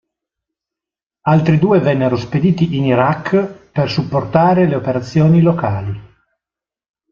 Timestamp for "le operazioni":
4.67-5.43